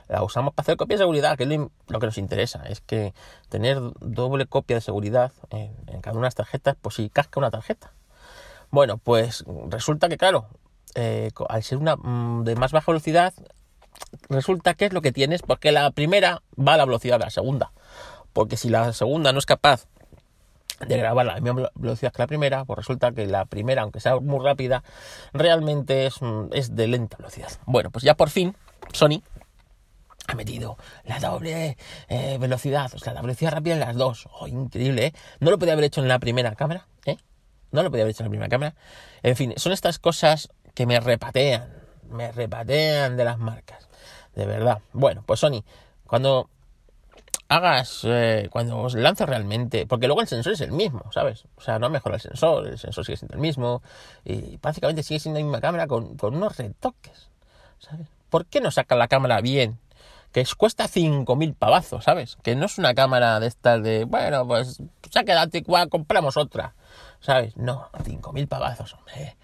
La 0.08 0.22
usamos 0.22 0.54
para 0.54 0.64
hacer 0.64 0.76
copia 0.76 0.94
de 0.94 1.02
seguridad, 1.02 1.36
que 1.36 1.44
es 1.44 1.50
lo 1.50 2.00
que 2.00 2.06
nos 2.06 2.16
interesa. 2.16 2.62
Es 2.66 2.80
que 2.80 3.14
tener 3.50 3.78
doble 4.00 4.46
copia 4.46 4.76
de 4.76 4.80
seguridad 4.80 5.32
en, 5.50 5.74
cada 6.00 6.12
una 6.16 6.22
de 6.22 6.28
las 6.28 6.34
tarjetas, 6.34 6.76
pues 6.80 6.94
si 6.94 7.10
casca 7.10 7.40
una 7.40 7.50
tarjeta. 7.50 7.92
Bueno, 8.70 8.98
pues 8.98 9.44
resulta 9.68 10.08
que, 10.08 10.16
claro, 10.16 10.46
eh, 10.94 11.30
al 11.48 11.62
ser 11.62 11.78
una 11.78 11.96
mm, 11.96 12.44
de 12.44 12.56
más 12.56 12.72
baja 12.72 12.90
velocidad, 12.92 13.34
resulta 14.28 14.74
que 14.74 14.86
es 14.86 14.92
lo 14.92 15.02
que 15.02 15.12
tienes, 15.12 15.42
porque 15.42 15.72
la 15.72 15.90
primera 15.90 16.42
va 16.58 16.74
a 16.74 16.76
la 16.76 16.84
velocidad 16.84 17.18
de 17.18 17.26
la 17.26 17.30
segunda. 17.30 17.72
Porque 18.32 18.56
si 18.56 18.68
la 18.68 18.92
segunda 18.92 19.32
no 19.32 19.38
es 19.38 19.46
capaz 19.46 19.86
de 20.86 20.96
grabar 20.96 21.26
la 21.26 21.40
misma 21.40 21.70
velocidad 21.74 22.12
que 22.12 22.22
la 22.22 22.28
primera, 22.28 22.64
pues 22.64 22.76
resulta 22.76 23.12
que 23.12 23.26
la 23.26 23.46
primera, 23.46 23.82
aunque 23.82 24.00
sea 24.00 24.20
muy 24.20 24.44
rápida, 24.44 24.84
realmente 25.32 26.06
es, 26.06 26.20
es 26.52 26.76
de 26.76 26.86
lenta 26.86 27.16
velocidad. 27.16 27.50
Bueno, 27.66 27.90
pues 27.90 28.04
ya 28.04 28.14
por 28.14 28.30
fin 28.30 28.54
Sony 28.92 29.22
ha 30.28 30.34
metido 30.34 30.76
la 31.04 31.18
doble 31.18 31.76
eh, 32.08 32.36
velocidad, 32.38 32.92
o 32.94 32.98
sea, 32.98 33.14
la 33.14 33.22
velocidad 33.22 33.52
rápida 33.52 33.74
en 33.74 33.80
las 33.80 33.96
dos. 33.96 34.28
Oh, 34.38 34.46
increíble, 34.46 35.06
¿eh? 35.06 35.12
No 35.40 35.50
lo 35.50 35.58
podía 35.58 35.72
haber 35.72 35.86
hecho 35.86 36.02
en 36.02 36.08
la 36.08 36.18
primera 36.18 36.54
cámara, 36.54 36.86
¿eh? 37.06 37.16
No 37.72 37.82
lo 37.82 37.90
podía 37.90 38.04
haber 38.04 38.12
hecho 38.12 38.22
en 38.22 38.26
la 38.26 38.30
primera 38.30 38.48
cámara. 38.48 38.74
En 39.22 39.36
fin, 39.36 39.54
son 39.56 39.72
estas 39.72 39.98
cosas 39.98 40.50
que 40.78 40.86
me 40.86 41.00
repatean, 41.00 41.68
me 42.08 42.30
repatean 42.30 43.16
de 43.16 43.24
las 43.24 43.36
marcas 43.36 43.88
de 44.36 44.46
verdad. 44.46 44.80
Bueno, 44.92 45.24
pues 45.26 45.40
Sony, 45.40 45.64
cuando 46.06 46.48
hagas, 47.48 48.02
eh, 48.04 48.46
cuando 48.52 48.78
os 48.78 48.94
lances 48.94 49.26
realmente, 49.26 49.88
porque 49.88 50.06
luego 50.06 50.20
el 50.20 50.28
sensor 50.28 50.52
es 50.52 50.60
el 50.60 50.70
mismo, 50.70 51.10
¿sabes? 51.10 51.46
O 51.56 51.62
sea, 51.62 51.80
no 51.80 51.90
mejora 51.90 52.14
el 52.14 52.20
sensor, 52.20 52.68
el 52.68 52.78
sensor 52.78 53.04
sigue 53.04 53.16
siendo 53.16 53.34
el 53.34 53.40
mismo, 53.40 53.82
y 54.24 54.56
básicamente 54.58 55.02
sigue 55.02 55.18
siendo 55.18 55.40
la 55.40 55.46
misma 55.46 55.60
cámara 55.60 55.88
con, 55.88 56.16
unos 56.22 56.56
retoques, 56.56 57.28
¿sabes? 57.80 58.06
¿Por 58.30 58.46
qué 58.46 58.60
no 58.60 58.70
saca 58.70 58.94
la 58.94 59.08
cámara 59.08 59.40
bien? 59.40 59.80
Que 60.30 60.46
cuesta 60.56 60.84
5.000 60.84 61.56
pavazos, 61.56 62.04
¿sabes? 62.04 62.36
Que 62.44 62.54
no 62.54 62.66
es 62.66 62.78
una 62.78 62.94
cámara 62.94 63.40
de 63.40 63.48
estas 63.48 63.82
de, 63.82 64.04
bueno, 64.04 64.46
pues 64.46 64.80
ya 65.10 65.24
quedado 65.24 65.58
igual, 65.58 65.88
compramos 65.88 66.36
otra, 66.36 66.76
¿sabes? 67.18 67.56
No, 67.56 67.90
5.000 68.04 68.46
pavazos, 68.46 68.94
hombre. 68.94 69.36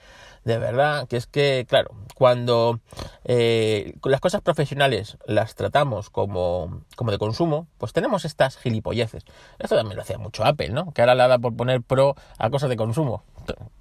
De 0.44 0.58
verdad, 0.58 1.08
que 1.08 1.16
es 1.16 1.26
que, 1.26 1.64
claro, 1.68 1.90
cuando 2.14 2.80
eh, 3.24 3.94
las 4.04 4.20
cosas 4.20 4.42
profesionales 4.42 5.16
las 5.26 5.54
tratamos 5.54 6.10
como, 6.10 6.82
como 6.96 7.10
de 7.10 7.18
consumo, 7.18 7.66
pues 7.78 7.92
tenemos 7.92 8.24
estas 8.24 8.56
gilipolleces. 8.58 9.24
Esto 9.58 9.76
también 9.76 9.96
lo 9.96 10.02
hacía 10.02 10.18
mucho 10.18 10.44
Apple, 10.44 10.68
¿no? 10.68 10.92
Que 10.92 11.02
ahora 11.02 11.14
le 11.14 11.26
da 11.26 11.38
por 11.38 11.56
poner 11.56 11.82
Pro 11.82 12.14
a 12.38 12.50
cosas 12.50 12.68
de 12.68 12.76
consumo. 12.76 13.24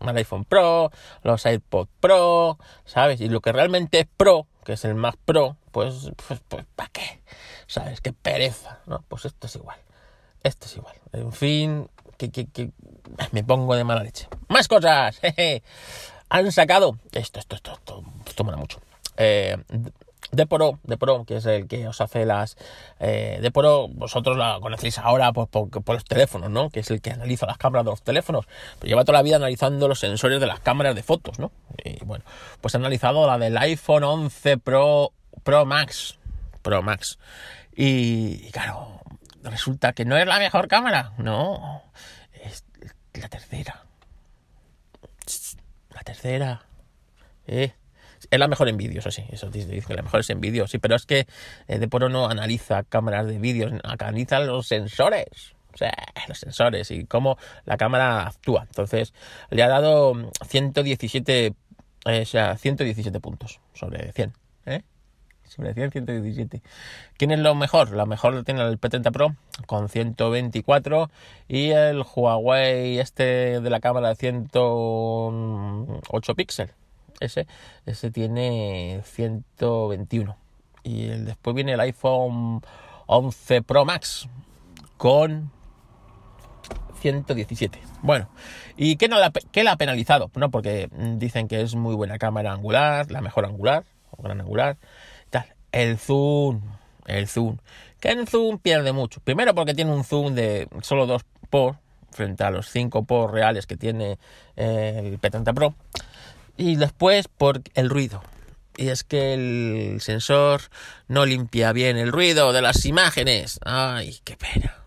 El 0.02 0.18
iPhone 0.18 0.46
Pro, 0.46 0.92
los 1.22 1.46
iPod 1.46 1.88
Pro, 2.00 2.58
¿sabes? 2.86 3.22
Y 3.22 3.30
lo 3.30 3.42
que 3.42 3.52
realmente 3.52 4.00
es 4.00 4.08
Pro, 4.18 4.48
que 4.66 4.74
es 4.74 4.86
el 4.86 4.96
Mac 4.96 5.18
Pro, 5.26 5.58
pues, 5.72 6.12
pues, 6.28 6.42
pues 6.48 6.66
¿para 6.76 6.90
qué? 6.90 7.22
¿Sabes? 7.68 8.02
Qué 8.02 8.14
pereza, 8.14 8.80
¿no? 8.86 9.04
Pues 9.08 9.26
esto 9.26 9.48
es 9.48 9.56
igual. 9.56 9.78
Esto 10.44 10.66
es 10.66 10.76
igual. 10.78 10.96
En 11.14 11.32
fin, 11.32 11.90
que, 12.18 12.32
que, 12.32 12.48
que 12.48 12.72
me 13.32 13.44
pongo 13.44 13.76
de 13.76 13.84
mala 13.84 14.04
leche. 14.04 14.28
Más 14.50 14.68
cosas. 14.68 15.20
Han 16.34 16.52
sacado 16.52 16.98
esto, 17.12 17.40
esto, 17.40 17.56
esto, 17.56 17.74
esto, 17.74 18.04
esto 18.26 18.44
mola 18.44 18.58
mucho. 18.58 18.82
Eh, 19.18 19.56
de 20.32 20.48
Pro, 20.48 20.80
de 20.82 20.98
Pro, 20.98 21.26
que 21.26 21.38
es 21.38 21.46
el 21.46 21.68
que 21.68 21.88
os 21.88 22.02
hace 22.02 22.26
las 22.26 22.58
eh, 23.00 23.38
de 23.40 23.52
Pro, 23.52 23.88
vosotros 23.88 24.36
la 24.36 24.58
conocéis 24.60 24.98
ahora 24.98 25.32
pues, 25.32 25.48
por, 25.48 25.70
por, 25.70 25.94
los 25.94 26.06
teléfonos, 26.06 26.50
¿no? 26.50 26.72
Que 26.72 26.80
es 26.80 26.90
el 26.90 27.02
que 27.02 27.12
analiza 27.12 27.46
las 27.46 27.60
cámaras 27.60 27.86
de 27.86 27.92
los 27.92 28.02
teléfonos. 28.02 28.48
Pero 28.80 28.90
lleva 28.90 29.06
toda 29.06 29.20
la 29.20 29.22
vida 29.22 29.36
analizando 29.36 29.88
los 29.88 30.00
sensores 30.00 30.42
de 30.42 30.48
las 30.48 30.60
cámaras 30.60 30.96
de 30.96 31.04
fotos, 31.04 31.38
¿no? 31.38 31.52
Y 31.84 32.04
bueno, 32.04 32.26
pues 32.62 32.74
ha 32.74 32.80
analizado 32.80 33.28
la 33.28 33.38
del 33.38 33.56
iPhone 33.56 34.04
11 34.04 34.58
Pro 34.58 35.14
Pro 35.44 35.68
Max, 35.68 36.18
Pro 36.64 36.82
Max. 36.82 37.20
Y, 37.76 38.48
y 38.48 38.50
claro, 38.52 39.02
resulta 39.44 39.94
que 39.94 40.04
no 40.04 40.18
es 40.18 40.26
la 40.26 40.40
mejor 40.40 40.68
cámara, 40.68 41.14
no, 41.20 41.84
es 42.34 42.66
la 43.14 43.30
tercera. 43.30 43.84
Tercera. 46.04 46.66
Es 47.46 48.40
la 48.40 48.48
mejor 48.48 48.70
en 48.70 48.78
vídeos, 48.78 49.06
así. 49.06 49.24
Eso 49.30 49.50
dice 49.50 49.82
que 49.82 49.94
la 49.94 50.02
mejor 50.02 50.22
es 50.22 50.30
en 50.30 50.40
vídeos, 50.40 50.72
sí. 50.72 50.80
Pero 50.80 50.96
es 50.96 51.06
que 51.06 51.28
eh, 51.68 51.80
Deporo 51.80 52.10
no 52.10 52.28
analiza 52.28 52.84
cámaras 52.84 53.28
de 53.28 53.40
vídeos, 53.40 53.74
analiza 53.84 54.40
los 54.40 54.68
sensores. 54.68 55.54
O 55.74 55.78
sea, 55.78 55.94
los 56.28 56.38
sensores 56.38 56.92
y 56.92 57.06
cómo 57.06 57.38
la 57.66 57.78
cámara 57.78 58.28
actúa. 58.28 58.64
Entonces, 58.64 59.14
le 59.50 59.64
ha 59.64 59.68
dado 59.68 60.14
117, 60.48 61.46
eh, 62.06 62.22
o 62.22 62.26
sea, 62.26 62.58
117 62.58 63.20
puntos 63.20 63.60
sobre 63.74 64.12
100. 64.12 64.34
¿eh? 64.68 64.84
Sobre 65.56 65.74
100, 65.74 65.92
117. 65.92 66.62
¿Quién 67.18 67.32
es 67.32 67.40
lo 67.40 67.56
mejor? 67.56 67.92
La 67.92 68.06
mejor 68.06 68.34
lo 68.34 68.44
tiene 68.44 68.62
el 68.62 68.80
P30 68.80 69.12
Pro 69.12 69.36
con 69.68 69.90
124 69.90 71.10
y 71.48 71.70
el 71.70 72.04
Huawei 72.04 73.00
este 73.00 73.62
de 73.62 73.70
la 73.70 73.80
cámara 73.80 74.10
de 74.10 74.16
108 74.16 76.36
píxeles 76.36 76.76
ese, 77.20 77.48
ese 77.86 78.12
tiene 78.12 79.02
121. 79.06 80.38
Y 80.84 81.10
el, 81.10 81.26
después 81.26 81.56
viene 81.56 81.74
el 81.74 81.80
iPhone 81.80 82.62
11 83.08 83.62
Pro 83.62 83.86
Max 83.86 84.28
con 84.98 85.52
117. 87.00 87.80
Bueno, 88.02 88.30
¿y 88.78 88.98
qué, 88.98 89.08
no 89.08 89.20
la, 89.20 89.32
qué 89.32 89.64
la 89.64 89.74
ha 89.74 89.78
penalizado? 89.78 90.32
No, 90.36 90.52
porque 90.52 90.90
dicen 91.18 91.48
que 91.48 91.62
es 91.62 91.76
muy 91.76 91.96
buena 91.96 92.18
cámara 92.18 92.52
angular, 92.52 93.12
la 93.12 93.22
mejor 93.22 93.46
angular, 93.46 93.84
o 94.12 94.24
gran 94.24 94.42
angular. 94.42 94.78
El 95.74 95.98
zoom, 95.98 96.62
el 97.08 97.28
zoom. 97.28 97.58
Que 98.00 98.12
el 98.12 98.28
zoom 98.28 98.60
pierde 98.60 98.94
mucho. 98.94 99.20
Primero 99.22 99.56
porque 99.56 99.74
tiene 99.74 99.92
un 99.92 100.04
zoom 100.04 100.36
de 100.36 100.70
solo 100.84 101.08
2 101.08 101.24
por 101.50 101.78
frente 102.12 102.44
a 102.44 102.52
los 102.52 102.70
5 102.70 103.06
por 103.06 103.34
reales 103.34 103.66
que 103.66 103.76
tiene 103.76 104.20
el 104.56 105.20
P30 105.20 105.54
Pro. 105.54 105.76
Y 106.58 106.76
después 106.76 107.28
por 107.28 107.62
el 107.74 107.90
ruido. 107.90 108.22
Y 108.78 108.90
es 108.90 109.04
que 109.04 109.34
el 109.34 110.02
sensor 110.02 110.62
no 111.08 111.26
limpia 111.26 111.72
bien 111.74 111.98
el 111.98 112.12
ruido 112.12 112.54
de 112.54 112.62
las 112.62 112.86
imágenes. 112.86 113.60
Ay, 113.66 114.20
qué 114.24 114.38
pena. 114.38 114.78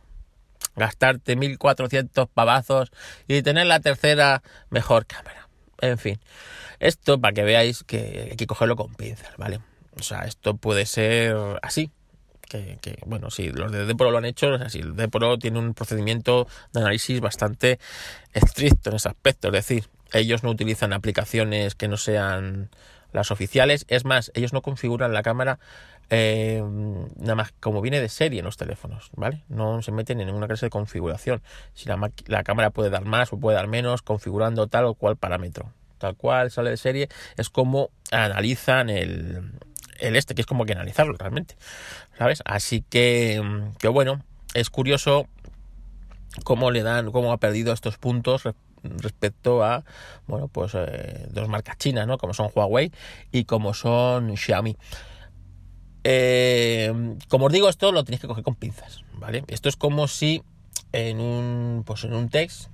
Gastarte 0.77 1.35
1400 1.35 2.29
pavazos 2.29 2.93
y 3.27 3.43
tener 3.43 3.67
la 3.67 3.81
tercera 3.81 4.43
mejor 4.71 5.07
cámara. 5.07 5.49
En 5.81 5.99
fin, 5.99 6.21
esto 6.79 7.21
para 7.21 7.35
que 7.35 7.43
veáis 7.43 7.83
que 7.83 8.29
hay 8.31 8.37
que 8.37 8.47
cogerlo 8.47 8.77
con 8.77 8.95
pinzas, 8.95 9.37
¿vale? 9.37 9.61
O 9.99 10.03
sea, 10.03 10.21
esto 10.21 10.57
puede 10.57 10.87
ser 10.87 11.37
así. 11.63 11.91
Que, 12.49 12.79
que, 12.81 12.99
bueno, 13.07 13.31
sí, 13.31 13.51
los 13.51 13.73
de 13.73 13.87
Depro 13.87 14.13
lo 14.13 14.19
han 14.19 14.25
hecho, 14.25 14.55
es 14.55 14.63
así, 14.63 14.79
el 14.79 14.95
Depro 14.95 15.37
tiene 15.37 15.59
un 15.59 15.75
procedimiento 15.75 16.47
de 16.73 16.81
análisis 16.81 17.21
bastante 17.21 17.81
estricto 18.33 18.91
en 18.91 18.97
ese 18.97 19.09
aspecto, 19.09 19.49
es 19.49 19.53
decir, 19.53 19.89
ellos 20.13 20.45
no 20.45 20.51
utilizan 20.51 20.93
aplicaciones 20.93 21.75
que 21.75 21.89
no 21.89 21.97
sean 21.97 22.71
las 23.13 23.31
oficiales. 23.31 23.85
Es 23.89 24.05
más, 24.05 24.31
ellos 24.35 24.53
no 24.53 24.63
configuran 24.63 25.13
la 25.13 25.23
cámara 25.23 25.59
eh, 26.09 26.63
nada 27.17 27.35
más 27.35 27.53
como 27.59 27.81
viene 27.81 28.01
de 28.01 28.09
serie 28.09 28.39
en 28.39 28.45
los 28.45 28.57
teléfonos, 28.57 29.11
¿vale? 29.17 29.43
No 29.49 29.83
se 29.83 29.91
meten 29.91 30.21
en 30.21 30.29
ninguna 30.29 30.47
clase 30.47 30.67
de 30.67 30.71
configuración. 30.71 31.43
Si 31.75 31.89
la, 31.89 31.99
la 32.27 32.45
cámara 32.45 32.71
puede 32.71 32.91
dar 32.91 33.05
más 33.05 33.33
o 33.33 33.41
puede 33.41 33.57
dar 33.57 33.67
menos, 33.67 34.03
configurando 34.03 34.69
tal 34.69 34.85
o 34.85 34.95
cual 34.95 35.17
parámetro. 35.17 35.73
Tal 35.99 36.15
cual 36.15 36.51
sale 36.51 36.71
de 36.71 36.77
serie, 36.77 37.09
es 37.37 37.49
como 37.49 37.91
analizan 38.13 38.91
el, 38.91 39.53
el 40.01 40.17
este, 40.17 40.35
que 40.35 40.43
es 40.43 40.47
como 40.47 40.65
que 40.65 40.73
analizarlo 40.73 41.15
realmente, 41.19 41.57
¿sabes? 42.19 42.43
Así 42.45 42.83
que, 42.89 43.43
que 43.79 43.89
bueno, 43.89 44.23
es 44.55 44.71
curioso 44.71 45.27
cómo 46.45 46.71
le 46.71 46.83
dan, 46.83 47.11
cómo 47.13 47.33
ha 47.33 47.39
perdido 47.39 47.73
estos 47.73 47.99
puntos 47.99 48.43
respecto 48.83 49.65
a, 49.65 49.85
bueno, 50.27 50.49
pues 50.49 50.73
eh, 50.75 51.27
dos 51.31 51.49
marcas 51.49 51.79
chinas, 51.79 52.07
¿no? 52.07 52.19
Como 52.19 52.35
son 52.35 52.51
Huawei 52.55 52.93
y 53.33 53.45
como 53.45 53.75
son 53.75 54.37
Xiaomi. 54.37 54.77
Eh, 56.05 57.17
como 57.29 57.47
os 57.47 57.53
digo, 57.53 57.69
esto 57.69 57.91
lo 57.91 58.05
tenéis 58.05 58.21
que 58.21 58.29
coger 58.29 58.45
con 58.45 58.55
pinzas, 58.55 59.03
¿vale? 59.15 59.45
Esto 59.49 59.69
es 59.69 59.77
como 59.77 60.07
si 60.07 60.43
en 60.93 61.21
un, 61.21 61.83
pues 61.85 62.05
en 62.05 62.15
un 62.15 62.29
text 62.29 62.69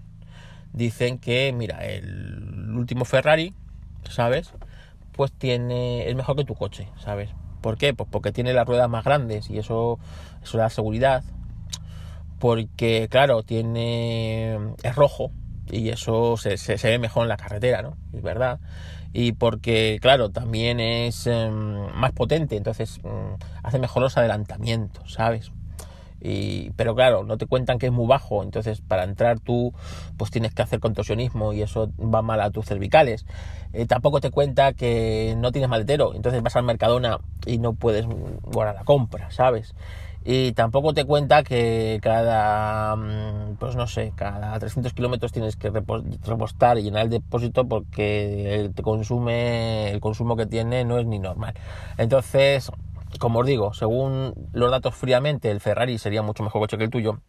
dicen 0.73 1.19
que, 1.19 1.52
mira, 1.52 1.85
el 1.87 2.75
último 2.75 3.05
Ferrari, 3.05 3.55
¿sabes? 4.09 4.52
Pues 5.12 5.33
tiene, 5.33 6.09
es 6.09 6.14
mejor 6.14 6.37
que 6.37 6.45
tu 6.45 6.54
coche, 6.54 6.88
¿sabes? 6.99 7.31
¿Por 7.61 7.76
qué? 7.76 7.95
Pues 7.95 8.09
porque 8.11 8.33
tiene 8.33 8.52
las 8.52 8.66
ruedas 8.66 8.88
más 8.88 9.04
grandes 9.04 9.50
y 9.50 9.59
eso, 9.59 9.99
eso 10.42 10.59
da 10.59 10.69
seguridad. 10.71 11.23
Porque, 12.38 13.07
claro, 13.09 13.45
tiene, 13.45 14.59
es 14.83 14.97
rojo, 14.97 15.31
y 15.71 15.90
eso 15.90 16.37
se, 16.37 16.57
se, 16.57 16.76
ve 16.88 16.99
mejor 16.99 17.23
en 17.23 17.28
la 17.28 17.37
carretera, 17.37 17.83
¿no? 17.83 17.97
Es 18.12 18.23
verdad. 18.23 18.59
Y 19.12 19.33
porque, 19.33 19.99
claro, 20.00 20.31
también 20.31 20.81
es 20.81 21.26
um, 21.26 21.92
más 21.95 22.12
potente, 22.12 22.57
entonces 22.57 22.99
um, 23.04 23.37
hace 23.62 23.78
mejor 23.78 24.02
los 24.02 24.16
adelantamientos, 24.16 25.12
¿sabes? 25.12 25.52
Pero 26.76 26.95
claro, 26.95 27.25
no 27.25 27.37
te 27.37 27.47
cuentan 27.47 27.79
que 27.79 27.87
es 27.87 27.93
muy 27.93 28.07
bajo, 28.07 28.43
entonces 28.43 28.81
para 28.81 29.05
entrar 29.05 29.41
tú 29.41 29.73
pues 30.17 30.31
tienes 30.31 30.55
que 30.55 30.62
hacer 30.62 30.81
contorsionismo 30.81 31.52
y 31.52 31.62
eso 31.62 31.91
va 31.99 32.23
mal 32.23 32.41
a 32.41 32.50
tus 32.50 32.67
cervicales. 32.67 33.26
Eh, 33.73 33.87
tampoco 33.87 34.21
te 34.21 34.31
cuenta 34.31 34.73
que 34.73 35.35
no 35.38 35.52
tienes 35.52 35.71
maletero, 35.71 36.14
entonces 36.14 36.43
vas 36.43 36.57
al 36.57 36.64
Mercadona 36.64 37.19
y 37.47 37.59
no 37.59 37.75
puedes 37.75 38.07
guardar 38.43 38.75
la 38.75 38.85
compra, 38.85 39.31
¿sabes? 39.31 39.75
y 40.25 40.52
tampoco 40.52 40.95
te 40.95 41.05
cuenta 41.05 41.43
que 41.43 41.99
cada, 42.02 42.95
mm, 42.97 43.57
pues 43.59 43.75
no 43.76 43.87
sé, 43.87 44.12
cada 44.14 44.59
300 44.59 44.93
kilómetros 44.93 45.33
tienes 45.33 45.57
que 45.57 45.71
repostar 45.71 46.79
y 46.79 46.83
llenar 46.83 47.05
el 47.05 47.11
depósito 47.11 47.67
porque 47.67 48.71
te 48.75 48.83
consume, 48.83 49.91
el 49.91 50.00
consumo 50.00 50.37
que 50.37 50.47
tiene 50.47 50.85
no 50.85 50.99
es 50.99 51.07
ni 51.07 51.19
normal. 51.19 51.55
Entonces, 51.99 52.71
como 53.19 53.40
os 53.40 53.47
digo, 53.47 53.73
según 53.75 54.35
los 54.52 54.71
datos 54.71 54.95
fríamente, 54.95 55.50
el 55.50 55.61
Ferrari 55.61 55.99
sería 55.99 56.23
mucho 56.23 56.42
mejor 56.42 56.61
coche 56.62 56.78
que 56.78 56.85
el 56.85 56.90
tuyo, 56.90 57.21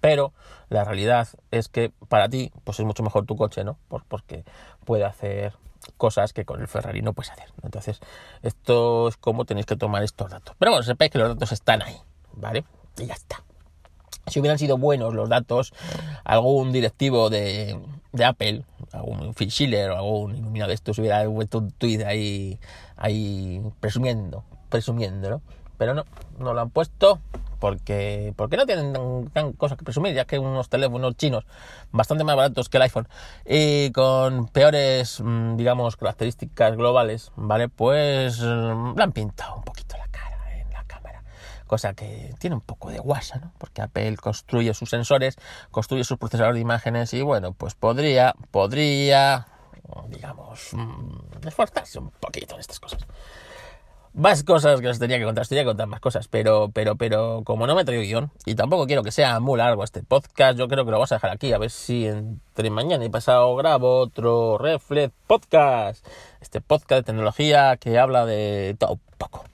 pero 0.00 0.32
la 0.68 0.84
realidad 0.84 1.28
es 1.50 1.68
que 1.68 1.92
para 2.08 2.28
ti, 2.28 2.52
pues 2.64 2.78
es 2.80 2.86
mucho 2.86 3.02
mejor 3.02 3.26
tu 3.26 3.36
coche, 3.36 3.64
¿no? 3.64 3.78
porque 4.08 4.44
puede 4.84 5.04
hacer 5.04 5.54
cosas 5.96 6.32
que 6.32 6.44
con 6.44 6.60
el 6.60 6.68
Ferrari 6.68 7.02
no 7.02 7.12
puedes 7.12 7.30
hacer. 7.30 7.46
Entonces, 7.62 8.00
esto 8.42 9.08
es 9.08 9.16
como 9.16 9.44
tenéis 9.44 9.66
que 9.66 9.76
tomar 9.76 10.02
estos 10.02 10.30
datos. 10.30 10.54
Pero 10.58 10.72
bueno, 10.72 10.82
sepáis 10.82 11.10
que 11.10 11.18
los 11.18 11.28
datos 11.28 11.52
están 11.52 11.82
ahí. 11.82 11.96
¿vale? 12.40 12.64
Y 12.98 13.06
ya 13.06 13.14
está. 13.14 13.42
Si 14.26 14.40
hubieran 14.40 14.58
sido 14.58 14.76
buenos 14.76 15.14
los 15.14 15.28
datos, 15.28 15.72
algún 16.24 16.72
directivo 16.72 17.30
de, 17.30 17.78
Apple, 18.22 18.64
algún 18.92 19.32
Phil 19.34 19.74
o 19.74 19.96
algún 19.96 20.36
iluminado 20.36 20.68
de 20.68 20.74
estos 20.74 20.98
hubiera 20.98 21.26
vuelto 21.26 21.58
un 21.58 21.70
tweet 21.70 22.04
ahí 22.04 23.62
presumiendo, 23.80 24.44
presumiendo. 24.68 25.42
Pero 25.76 25.94
no, 25.94 26.04
no 26.38 26.54
lo 26.54 26.60
han 26.60 26.70
puesto 26.70 27.20
porque, 27.60 28.32
porque 28.36 28.56
no 28.56 28.66
tienen 28.66 28.92
tan, 29.32 29.52
cosas 29.52 29.78
que 29.78 29.84
presumir, 29.84 30.14
ya 30.14 30.24
que 30.24 30.38
unos 30.38 30.68
teléfonos 30.68 31.16
chinos 31.16 31.44
bastante 31.92 32.24
más 32.24 32.36
baratos 32.36 32.68
que 32.68 32.76
el 32.78 32.82
iPhone 32.84 33.08
y 33.44 33.90
con 33.92 34.48
peores, 34.48 35.20
mm, 35.20 35.56
digamos, 35.56 35.96
características 35.96 36.76
globales, 36.76 37.32
¿vale? 37.36 37.68
Pues 37.68 38.40
mm, 38.40 38.96
lo 38.96 39.02
han 39.02 39.12
pintado 39.12 39.56
un 39.56 39.64
poquito 39.64 39.96
la 39.96 40.08
cosa 41.68 41.94
que 41.94 42.34
tiene 42.40 42.56
un 42.56 42.62
poco 42.62 42.90
de 42.90 42.98
guasa, 42.98 43.38
¿no? 43.38 43.52
Porque 43.58 43.82
Apple 43.82 44.16
construye 44.16 44.74
sus 44.74 44.90
sensores, 44.90 45.36
construye 45.70 46.02
sus 46.02 46.18
procesadores 46.18 46.56
de 46.56 46.62
imágenes 46.62 47.12
y 47.14 47.22
bueno, 47.22 47.52
pues 47.52 47.74
podría, 47.74 48.34
podría, 48.50 49.46
digamos, 50.08 50.70
mm, 50.72 51.46
esforzarse 51.46 52.00
un 52.00 52.10
poquito 52.10 52.54
en 52.54 52.60
estas 52.60 52.80
cosas. 52.80 53.06
Más 54.14 54.42
cosas 54.42 54.80
que 54.80 54.88
os 54.88 54.98
tenía 54.98 55.18
que 55.18 55.24
contar, 55.24 55.42
os 55.42 55.48
tenía 55.48 55.62
que 55.62 55.68
contar 55.68 55.86
más 55.86 56.00
cosas, 56.00 56.28
pero, 56.28 56.70
pero, 56.72 56.96
pero 56.96 57.42
como 57.44 57.66
no 57.66 57.74
me 57.74 57.84
traigo 57.84 58.02
guion 58.02 58.30
y 58.46 58.54
tampoco 58.54 58.86
quiero 58.86 59.02
que 59.02 59.12
sea 59.12 59.40
muy 59.40 59.58
largo 59.58 59.84
este 59.84 60.02
podcast, 60.02 60.58
yo 60.58 60.68
creo 60.68 60.84
que 60.84 60.90
lo 60.90 60.96
vamos 60.96 61.12
a 61.12 61.16
dejar 61.16 61.30
aquí, 61.30 61.52
a 61.52 61.58
ver 61.58 61.70
si 61.70 62.06
entre 62.06 62.70
mañana 62.70 63.04
y 63.04 63.08
pasado 63.08 63.54
grabo 63.56 64.00
otro 64.00 64.58
Reflex 64.58 65.12
Podcast, 65.26 66.06
este 66.40 66.60
podcast 66.60 67.00
de 67.00 67.02
tecnología 67.04 67.76
que 67.76 67.98
habla 67.98 68.26
de 68.26 68.76
todo 68.78 68.92
un 68.92 69.00
poco. 69.18 69.44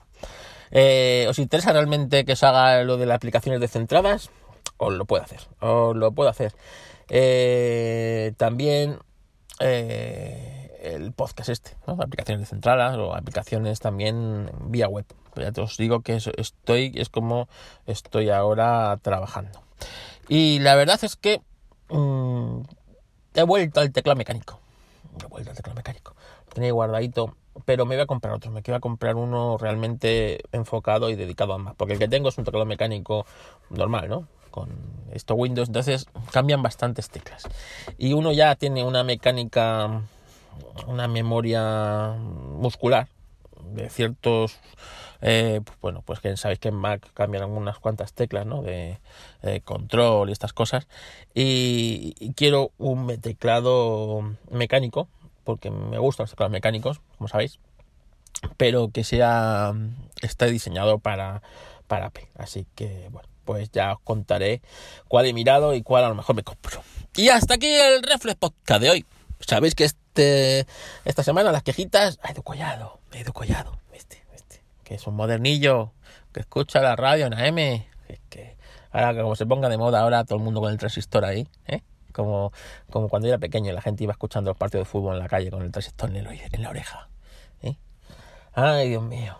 Eh, 0.71 1.27
¿Os 1.29 1.39
interesa 1.39 1.71
realmente 1.71 2.25
que 2.25 2.33
os 2.33 2.43
haga 2.43 2.83
lo 2.83 2.97
de 2.97 3.05
las 3.05 3.15
aplicaciones 3.17 3.61
descentradas? 3.61 4.29
Os 4.77 4.93
lo 4.93 5.05
puedo 5.05 5.23
hacer, 5.23 5.39
os 5.59 5.95
lo 5.95 6.11
puedo 6.11 6.29
hacer. 6.29 6.53
Eh, 7.09 8.33
también... 8.37 8.99
Eh, 9.61 10.64
el 10.93 11.11
podcast 11.11 11.49
este, 11.49 11.75
¿no? 11.87 11.93
aplicaciones 12.01 12.41
descentradas 12.41 12.97
o 12.97 13.15
aplicaciones 13.15 13.79
también 13.79 14.49
vía 14.67 14.87
web. 14.87 15.05
ya 15.35 15.51
te 15.51 15.61
os 15.61 15.77
digo 15.77 16.01
que 16.01 16.15
estoy, 16.15 16.91
es 16.95 17.09
como 17.09 17.47
estoy 17.85 18.29
ahora 18.29 18.97
trabajando. 19.01 19.61
Y 20.27 20.59
la 20.59 20.75
verdad 20.75 20.99
es 21.03 21.15
que 21.15 21.41
mm, 21.89 22.61
he 23.35 23.43
vuelto 23.43 23.79
al 23.81 23.91
teclado 23.91 24.17
mecánico. 24.17 24.59
He 25.23 25.27
vuelto 25.27 25.51
al 25.51 25.55
teclado 25.55 25.75
mecánico. 25.75 26.15
Tenía 26.53 26.71
guardadito, 26.71 27.35
pero 27.65 27.85
me 27.85 27.95
voy 27.95 28.03
a 28.03 28.07
comprar 28.07 28.33
otro. 28.33 28.51
Me 28.51 28.61
quiero 28.61 28.79
comprar 28.79 29.15
uno 29.15 29.57
realmente 29.57 30.39
enfocado 30.51 31.09
y 31.09 31.15
dedicado 31.15 31.53
a 31.53 31.57
más. 31.57 31.75
Porque 31.75 31.93
el 31.93 31.99
que 31.99 32.07
tengo 32.07 32.29
es 32.29 32.37
un 32.37 32.45
teclado 32.45 32.65
mecánico 32.65 33.25
normal, 33.69 34.09
¿no? 34.09 34.27
con 34.55 34.69
esto 35.11 35.35
Windows, 35.35 35.67
entonces 35.67 36.07
cambian 36.31 36.63
bastantes 36.63 37.09
teclas. 37.09 37.43
Y 37.97 38.13
uno 38.13 38.31
ya 38.31 38.55
tiene 38.55 38.85
una 38.85 39.03
mecánica 39.03 40.03
una 40.87 41.07
memoria 41.07 42.15
muscular 42.19 43.07
de 43.73 43.89
ciertos 43.89 44.59
eh, 45.21 45.61
pues 45.63 45.77
bueno 45.81 46.03
pues 46.05 46.19
que 46.19 46.37
sabéis 46.37 46.59
que 46.59 46.67
en 46.67 46.75
Mac 46.75 47.09
cambian 47.13 47.43
algunas 47.43 47.79
cuantas 47.79 48.13
teclas 48.13 48.45
¿no? 48.45 48.61
de, 48.61 48.99
control 49.63 50.29
y 50.29 50.31
estas 50.31 50.53
cosas. 50.53 50.87
Y, 51.33 52.33
quiero 52.35 52.71
un 52.77 53.07
teclado 53.21 54.21
mecánico 54.51 55.07
porque 55.43 55.71
me 55.71 55.97
gustan 55.99 56.25
los 56.25 56.31
teclados 56.31 56.51
mecánicos 56.51 57.01
como 57.17 57.27
sabéis 57.27 57.59
pero 58.57 58.89
que 58.89 59.03
sea 59.03 59.73
está 60.21 60.47
diseñado 60.47 60.99
para 60.99 61.41
para 61.87 62.09
P 62.09 62.27
así 62.35 62.65
que 62.75 63.07
bueno 63.11 63.29
pues 63.45 63.71
ya 63.71 63.93
os 63.93 63.99
contaré 64.03 64.61
cuál 65.07 65.27
he 65.27 65.33
mirado 65.33 65.73
y 65.73 65.83
cuál 65.83 66.03
a 66.03 66.09
lo 66.09 66.15
mejor 66.15 66.35
me 66.35 66.43
compro. 66.43 66.83
Y 67.15 67.29
hasta 67.29 67.53
aquí 67.53 67.67
el 67.67 68.03
Reflex 68.03 68.35
Podcast 68.35 68.81
de 68.81 68.89
hoy. 68.89 69.05
Sabéis 69.39 69.75
que 69.75 69.85
este, 70.15 70.65
esta 71.03 71.23
semana 71.23 71.51
las 71.51 71.61
quejitas, 71.61 72.19
ay, 72.23 72.33
de 72.33 72.41
Collado, 72.41 72.99
de 73.11 73.25
Collado, 73.25 73.77
este, 73.91 74.23
este, 74.33 74.61
que 74.85 74.95
es 74.95 75.07
un 75.07 75.15
modernillo 75.15 75.91
que 76.31 76.39
escucha 76.39 76.79
la 76.79 76.95
radio 76.95 77.25
en 77.25 77.33
AM, 77.33 77.85
que 78.29 78.55
ahora 78.93 79.21
como 79.21 79.35
se 79.35 79.45
ponga 79.45 79.67
de 79.67 79.77
moda 79.77 79.99
ahora 79.99 80.23
todo 80.23 80.37
el 80.37 80.43
mundo 80.43 80.61
con 80.61 80.71
el 80.71 80.77
transistor 80.77 81.25
ahí, 81.25 81.49
¿eh? 81.67 81.81
Como, 82.13 82.53
como 82.89 83.09
cuando 83.09 83.27
era 83.27 83.37
pequeño 83.39 83.73
la 83.73 83.81
gente 83.81 84.05
iba 84.05 84.13
escuchando 84.13 84.51
los 84.51 84.57
partidos 84.57 84.87
de 84.87 84.91
fútbol 84.91 85.15
en 85.15 85.19
la 85.19 85.27
calle 85.27 85.51
con 85.51 85.61
el 85.63 85.71
transistor 85.71 86.09
en, 86.09 86.15
el, 86.15 86.27
en 86.49 86.61
la 86.61 86.69
oreja. 86.69 87.09
¿eh? 87.61 87.75
Ay, 88.53 88.87
Dios 88.87 89.03
mío. 89.03 89.37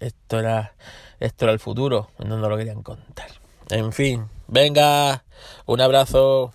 Esto 0.00 0.40
era, 0.40 0.72
esto 1.18 1.44
era 1.44 1.52
el 1.52 1.58
futuro, 1.58 2.08
no 2.16 2.38
nos 2.38 2.48
lo 2.48 2.56
querían 2.56 2.82
contar. 2.82 3.28
En 3.68 3.92
fin, 3.92 4.26
venga, 4.48 5.22
un 5.66 5.82
abrazo. 5.82 6.54